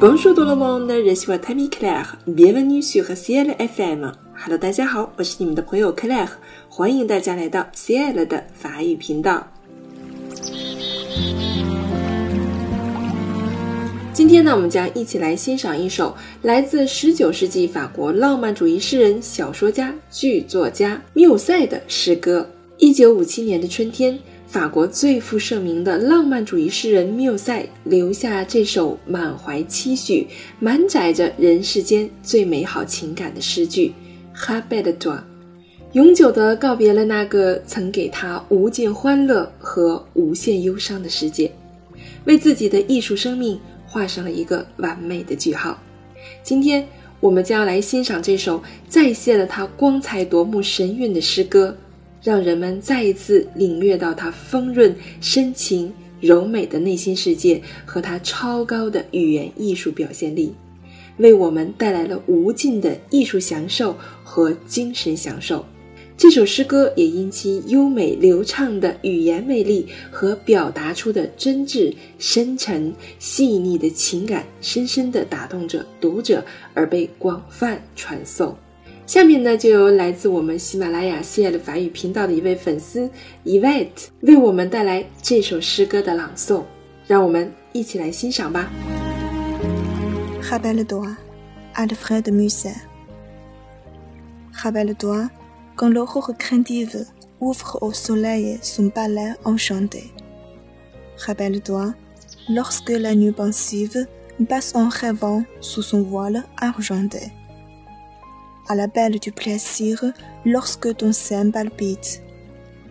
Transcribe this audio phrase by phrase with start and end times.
[0.00, 2.16] Bonjour tout le monde, je suis Tammy Claire.
[2.26, 4.10] Bienvenue sur CL FM.
[4.34, 6.26] Hello，大家好，我是你们的朋友 Claire，
[6.70, 9.46] 欢迎大家来到 CL 的法语频道。
[14.14, 22.48] 今天呢，我们将一起来欣赏一首来自19世纪法国浪漫主义诗人、小说家、剧作家缪塞的诗歌。
[22.78, 24.18] 1957年的春天，
[24.50, 30.26] 法国最负盛名的浪漫主义诗人缪塞留下这首满怀期许、
[30.58, 33.86] 满载着人世间最美好情感的诗句
[34.32, 35.12] 《哈贝的朵》，
[35.92, 41.48] 永久地告别了那个曾给他无尽欢乐和无限忧伤的世界，
[42.24, 43.56] 为自己的艺术生命。
[43.86, 45.76] 画上了一个完美的句号。
[46.44, 46.86] 今天，
[47.18, 51.76] 我们将要来欣赏这首再现了他光彩夺目神韵的诗歌，
[52.22, 60.52] 让人们再一次领略到他丰润、深情、柔美的内心世界和他超高的语言艺术表现力，
[61.18, 65.64] 为我们带来了无尽的艺术享受和精神享受。
[66.16, 78.54] 这首诗歌也因其优美流畅的语言魅力和表达出的真挚、深沉、细腻的情感，深深地打动着读者，而被广泛传颂。
[79.10, 83.10] 下面呢，就由来自我们喜马拉雅 CL 法语频道的一位粉丝
[83.44, 86.62] Evette 为我们带来这首诗歌的朗诵，
[87.08, 88.70] 让我们一起来欣赏吧。
[90.48, 91.16] Rappelle toi,
[91.74, 92.76] Alfred Musset.
[94.54, 95.28] Rappelle toi.
[95.74, 97.04] quand l'aurore craintive
[97.40, 100.12] ouvre au soleil son palais enchanté.
[101.26, 101.94] Rappelle-toi,
[102.48, 104.06] lorsque la nuit pensive
[104.48, 107.32] passe en rêvant sous son voile argenté.
[108.70, 110.04] À la belle du plaisir,
[110.44, 112.22] lorsque ton sein palpite,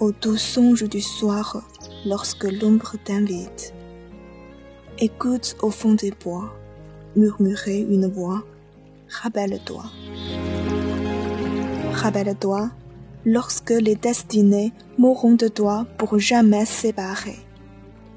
[0.00, 1.66] au doux songe du soir,
[2.04, 3.72] lorsque l'ombre t'invite.
[4.98, 6.52] Écoute au fond des bois,
[7.16, 8.42] murmurer une voix,
[9.08, 9.84] rappelle-toi.
[11.94, 12.70] Rappelle-toi,
[13.24, 17.38] lorsque les destinées mourront de toi pour jamais séparer,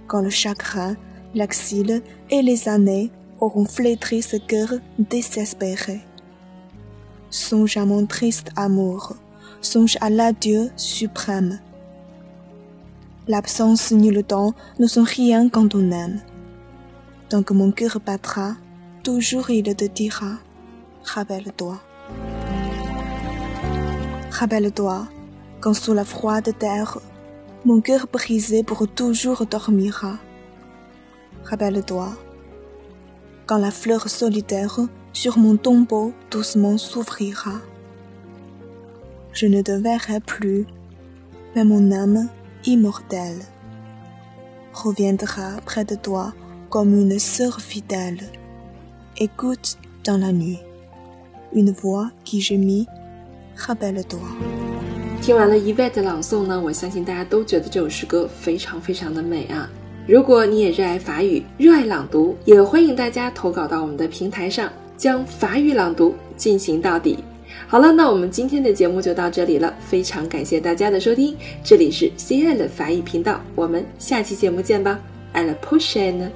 [0.08, 0.98] quand le chagrin,
[1.34, 6.02] l'exil et les années auront flétri ce cœur désespéré.
[7.36, 9.18] Songe à mon triste amour,
[9.60, 11.60] songe à l'adieu suprême.
[13.28, 16.22] L'absence ni le temps ne sont rien quand on aime.
[17.28, 18.54] Tant que mon cœur battra,
[19.04, 20.38] toujours il te dira,
[21.04, 21.78] rappelle-toi.
[24.32, 25.06] Rappelle-toi,
[25.60, 27.00] quand sous la froide terre,
[27.66, 30.20] mon cœur brisé pour toujours dormira.
[31.44, 32.14] Rappelle-toi,
[33.47, 34.79] quand la fleur solitaire
[35.13, 37.61] sur mon tombeau doucement s'ouvrira.
[39.33, 40.67] Je ne te verrai plus,
[41.55, 42.29] mais mon âme
[42.65, 43.41] immortelle
[44.73, 46.33] reviendra près de toi
[46.69, 48.21] comme une sœur fidèle.
[49.17, 50.61] Écoute dans la nuit
[51.53, 52.87] une voix qui gémit
[53.57, 54.21] 哈贝勒多。
[55.21, 59.69] 听完了伊维的朗诵呢，我相信大家都觉得这首诗歌非常非常的美啊！
[60.08, 67.18] 如果你也热爱法语，热爱朗读，也欢迎大家投稿到我们的平台上，将法语朗读进行到底。
[67.68, 75.00] 好了，那我们今天的节目就到这里了，非常感谢大家的收听，这里是 C L 法语频道，我们下期节目见吧
[75.34, 76.30] ，I l l e prochaine。